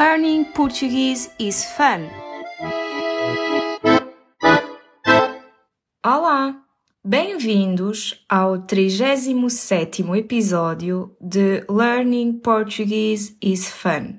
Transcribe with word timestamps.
Learning 0.00 0.44
Portuguese 0.54 1.30
is 1.38 1.62
fun. 1.76 2.08
Olá! 6.02 6.56
Bem-vindos 7.04 8.24
ao 8.26 8.60
37º 8.60 10.16
episódio 10.16 11.14
de 11.20 11.66
Learning 11.68 12.32
Portuguese 12.32 13.36
is 13.42 13.68
Fun. 13.68 14.18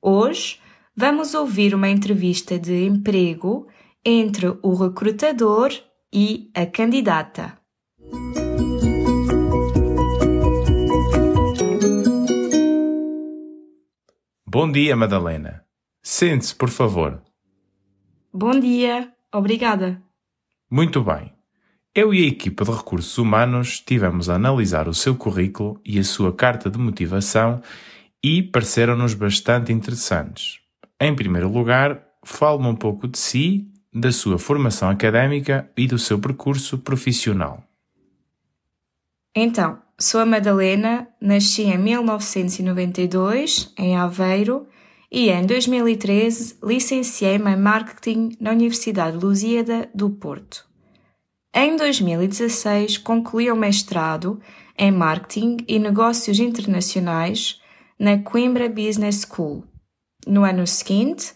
Hoje 0.00 0.58
vamos 0.96 1.34
ouvir 1.34 1.74
uma 1.74 1.90
entrevista 1.90 2.58
de 2.58 2.86
emprego 2.86 3.68
entre 4.02 4.56
o 4.62 4.74
recrutador 4.74 5.70
e 6.10 6.50
a 6.54 6.64
candidata. 6.64 7.58
Bom 14.54 14.70
dia, 14.70 14.94
Madalena. 14.94 15.64
Sente-se, 16.00 16.54
por 16.54 16.68
favor. 16.68 17.20
Bom 18.32 18.52
dia, 18.52 19.12
obrigada. 19.32 20.00
Muito 20.70 21.02
bem. 21.02 21.32
Eu 21.92 22.14
e 22.14 22.22
a 22.22 22.28
equipa 22.28 22.64
de 22.64 22.70
recursos 22.70 23.18
humanos 23.18 23.80
tivemos 23.80 24.30
a 24.30 24.36
analisar 24.36 24.86
o 24.86 24.94
seu 24.94 25.16
currículo 25.16 25.80
e 25.84 25.98
a 25.98 26.04
sua 26.04 26.32
carta 26.32 26.70
de 26.70 26.78
motivação 26.78 27.60
e 28.22 28.44
pareceram-nos 28.44 29.14
bastante 29.14 29.72
interessantes. 29.72 30.60
Em 31.00 31.12
primeiro 31.16 31.50
lugar, 31.50 32.06
fale-me 32.24 32.68
um 32.68 32.76
pouco 32.76 33.08
de 33.08 33.18
si, 33.18 33.68
da 33.92 34.12
sua 34.12 34.38
formação 34.38 34.88
académica 34.88 35.68
e 35.76 35.88
do 35.88 35.98
seu 35.98 36.20
percurso 36.20 36.78
profissional. 36.78 37.60
Então, 39.34 39.82
sou 39.98 40.20
a 40.20 40.26
Madalena, 40.26 41.08
nasci 41.20 41.62
em 41.62 41.78
1992, 41.78 43.72
em 43.78 43.96
Aveiro, 43.96 44.66
e 45.10 45.30
em 45.30 45.46
2013 45.46 46.56
licenciei-me 46.62 47.52
em 47.52 47.56
Marketing 47.56 48.36
na 48.40 48.50
Universidade 48.50 49.16
Lusíada 49.16 49.88
do 49.94 50.10
Porto. 50.10 50.66
Em 51.54 51.76
2016 51.76 52.98
concluí 52.98 53.48
o 53.50 53.56
mestrado 53.56 54.40
em 54.76 54.90
Marketing 54.90 55.58
e 55.68 55.78
Negócios 55.78 56.40
Internacionais 56.40 57.60
na 57.96 58.18
Coimbra 58.18 58.68
Business 58.68 59.24
School. 59.24 59.64
No 60.26 60.42
ano 60.42 60.66
seguinte, 60.66 61.32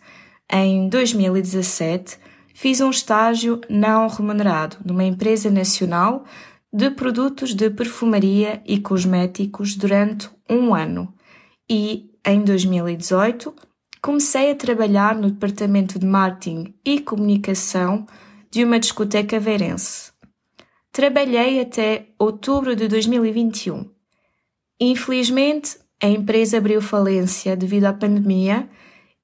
em 0.51 0.89
2017, 0.89 2.19
fiz 2.53 2.81
um 2.81 2.91
estágio 2.91 3.61
não 3.71 4.09
remunerado 4.09 4.79
numa 4.85 5.05
empresa 5.05 5.51
nacional 5.51 6.25
de 6.73 6.91
produtos 6.91 7.55
de 7.55 7.71
perfumaria 7.71 8.63
e 8.67 8.79
cosméticos 8.79 9.75
durante 9.75 10.29
um 10.49 10.75
ano 10.75 11.13
e, 11.69 12.11
em 12.25 12.43
2018, 12.43 13.55
comecei 14.03 14.51
a 14.51 14.55
trabalhar 14.55 15.15
no 15.15 15.31
departamento 15.31 15.99
de 15.99 16.07
marketing 16.07 16.75
e 16.85 17.01
comunicação 17.01 18.07
de 18.51 18.65
uma 18.65 18.79
discoteca 18.79 19.41
verense. 19.41 20.13
Trabalhei 20.93 21.61
até 21.61 22.09
outubro 22.19 22.77
de 22.77 22.87
2021. 22.89 23.91
Infelizmente, 24.81 25.79
a 26.03 26.07
empresa 26.07 26.59
abriu 26.59 26.81
falência 26.81 27.57
devido 27.57 27.87
à 27.87 27.93
pandemia 27.93 28.69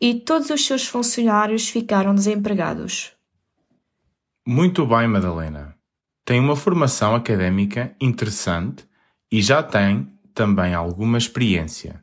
e 0.00 0.14
todos 0.14 0.50
os 0.50 0.66
seus 0.66 0.86
funcionários 0.86 1.68
ficaram 1.68 2.14
desempregados. 2.14 3.12
Muito 4.46 4.84
bem, 4.86 5.08
Madalena 5.08 5.73
tem 6.24 6.40
uma 6.40 6.56
formação 6.56 7.14
académica 7.14 7.94
interessante 8.00 8.86
e 9.30 9.42
já 9.42 9.62
tem 9.62 10.08
também 10.32 10.74
alguma 10.74 11.18
experiência. 11.18 12.02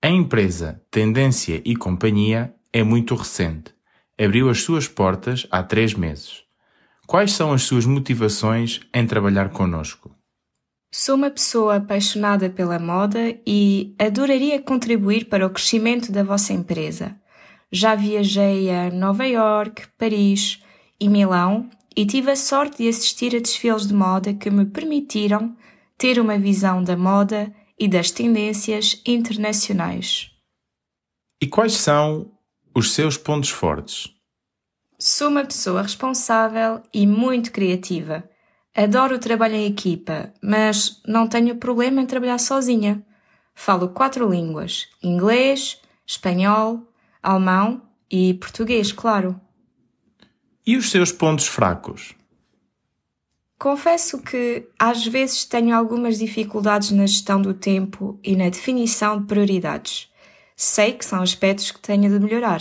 A 0.00 0.08
empresa 0.08 0.80
Tendência 0.90 1.60
e 1.64 1.74
Companhia 1.74 2.54
é 2.72 2.84
muito 2.84 3.14
recente. 3.16 3.74
Abriu 4.18 4.48
as 4.48 4.62
suas 4.62 4.86
portas 4.86 5.46
há 5.50 5.62
três 5.62 5.94
meses. 5.94 6.44
Quais 7.06 7.32
são 7.32 7.52
as 7.52 7.62
suas 7.62 7.84
motivações 7.84 8.80
em 8.94 9.06
trabalhar 9.06 9.48
conosco? 9.50 10.14
Sou 10.92 11.16
uma 11.16 11.30
pessoa 11.30 11.76
apaixonada 11.76 12.48
pela 12.48 12.78
moda 12.78 13.36
e 13.46 13.94
adoraria 13.98 14.62
contribuir 14.62 15.26
para 15.26 15.46
o 15.46 15.50
crescimento 15.50 16.12
da 16.12 16.22
vossa 16.22 16.52
empresa. 16.52 17.16
Já 17.70 17.94
viajei 17.94 18.70
a 18.70 18.90
Nova 18.90 19.26
York, 19.26 19.88
Paris 19.98 20.62
e 21.00 21.08
Milão 21.08 21.68
e 21.98 22.06
tive 22.06 22.30
a 22.30 22.36
sorte 22.36 22.84
de 22.84 22.88
assistir 22.88 23.34
a 23.34 23.40
desfiles 23.40 23.84
de 23.84 23.92
moda 23.92 24.32
que 24.32 24.48
me 24.50 24.64
permitiram 24.64 25.56
ter 25.96 26.20
uma 26.20 26.38
visão 26.38 26.80
da 26.80 26.96
moda 26.96 27.52
e 27.76 27.88
das 27.88 28.12
tendências 28.12 29.02
internacionais. 29.04 30.30
E 31.42 31.48
quais 31.48 31.72
são 31.72 32.30
os 32.72 32.92
seus 32.92 33.16
pontos 33.16 33.50
fortes? 33.50 34.14
Sou 34.96 35.26
uma 35.26 35.44
pessoa 35.44 35.82
responsável 35.82 36.80
e 36.94 37.04
muito 37.04 37.50
criativa. 37.50 38.22
Adoro 38.76 39.16
o 39.16 39.18
trabalho 39.18 39.56
em 39.56 39.66
equipa, 39.66 40.32
mas 40.40 41.02
não 41.04 41.26
tenho 41.26 41.56
problema 41.56 42.00
em 42.00 42.06
trabalhar 42.06 42.38
sozinha. 42.38 43.04
Falo 43.56 43.88
quatro 43.88 44.30
línguas: 44.30 44.86
inglês, 45.02 45.80
espanhol, 46.06 46.80
alemão 47.20 47.82
e 48.08 48.34
português, 48.34 48.92
claro. 48.92 49.40
E 50.68 50.76
os 50.76 50.90
seus 50.90 51.10
pontos 51.10 51.46
fracos? 51.46 52.14
Confesso 53.58 54.20
que 54.20 54.68
às 54.78 55.06
vezes 55.06 55.46
tenho 55.46 55.74
algumas 55.74 56.18
dificuldades 56.18 56.90
na 56.90 57.06
gestão 57.06 57.40
do 57.40 57.54
tempo 57.54 58.20
e 58.22 58.36
na 58.36 58.50
definição 58.50 59.18
de 59.18 59.26
prioridades. 59.26 60.12
Sei 60.54 60.92
que 60.92 61.06
são 61.06 61.22
aspectos 61.22 61.72
que 61.72 61.80
tenho 61.80 62.10
de 62.10 62.22
melhorar. 62.22 62.60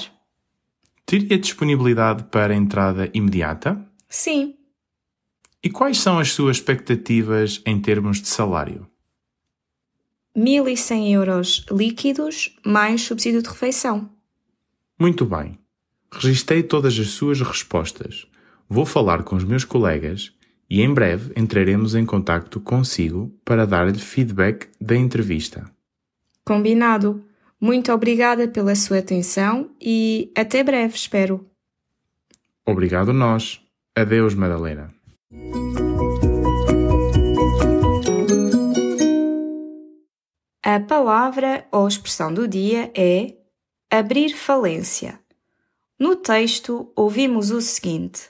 Teria 1.06 1.38
disponibilidade 1.38 2.24
para 2.32 2.56
entrada 2.56 3.12
imediata? 3.14 3.86
Sim. 4.08 4.56
E 5.62 5.70
quais 5.70 5.98
são 5.98 6.18
as 6.18 6.32
suas 6.32 6.56
expectativas 6.56 7.62
em 7.66 7.78
termos 7.78 8.22
de 8.22 8.30
salário? 8.30 8.88
1.100 10.34 11.12
euros 11.12 11.66
líquidos 11.70 12.56
mais 12.66 13.02
subsídio 13.02 13.42
de 13.42 13.50
refeição. 13.50 14.10
Muito 14.98 15.26
bem. 15.26 15.60
Registrei 16.12 16.64
todas 16.64 16.98
as 16.98 17.10
suas 17.10 17.42
respostas. 17.42 18.28
Vou 18.70 18.86
falar 18.86 19.24
com 19.24 19.36
os 19.36 19.44
meus 19.44 19.64
colegas 19.64 20.34
e 20.70 20.82
em 20.82 20.94
breve 20.94 21.32
entraremos 21.36 21.96
em 21.96 22.06
contato 22.06 22.60
consigo 22.60 23.32
para 23.46 23.66
dar-lhe 23.66 24.00
feedback 24.00 24.68
da 24.80 24.96
entrevista. 24.96 25.70
Combinado. 26.44 27.24
Muito 27.60 27.92
obrigada 27.92 28.48
pela 28.48 28.76
sua 28.76 29.00
atenção 29.00 29.72
e 29.82 30.32
até 30.36 30.64
breve, 30.64 30.96
espero. 30.96 31.46
Obrigado 32.66 33.12
nós. 33.14 33.62
Adeus, 33.96 34.36
Madalena. 34.36 34.94
A 40.64 40.80
palavra 40.82 41.66
ou 41.72 41.88
expressão 41.88 42.32
do 42.32 42.48
dia 42.48 42.92
é 42.94 43.34
abrir 43.90 44.36
falência. 44.36 45.20
No 46.00 46.16
texto, 46.16 46.92
ouvimos 46.96 47.50
o 47.50 47.60
seguinte: 47.60 48.30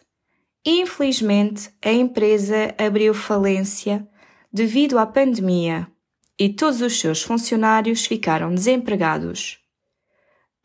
Infelizmente, 0.65 1.69
a 1.83 1.91
empresa 1.91 2.73
abriu 2.77 3.13
falência 3.13 4.07
devido 4.51 4.97
à 4.97 5.05
pandemia 5.05 5.87
e 6.39 6.49
todos 6.49 6.81
os 6.81 6.99
seus 6.99 7.21
funcionários 7.21 8.05
ficaram 8.05 8.53
desempregados. 8.53 9.59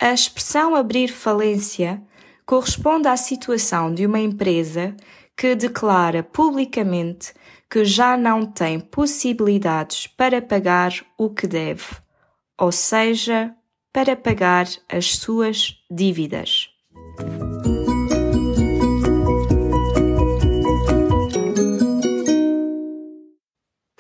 A 0.00 0.12
expressão 0.12 0.74
abrir 0.74 1.08
falência 1.08 2.02
corresponde 2.44 3.08
à 3.08 3.16
situação 3.16 3.92
de 3.92 4.06
uma 4.06 4.20
empresa 4.20 4.96
que 5.36 5.54
declara 5.54 6.22
publicamente 6.22 7.32
que 7.70 7.84
já 7.84 8.16
não 8.16 8.44
tem 8.44 8.78
possibilidades 8.78 10.06
para 10.06 10.42
pagar 10.42 10.92
o 11.16 11.30
que 11.30 11.46
deve, 11.46 11.96
ou 12.58 12.70
seja, 12.70 13.54
para 13.92 14.14
pagar 14.14 14.66
as 14.88 15.16
suas 15.16 15.76
dívidas. 15.90 16.71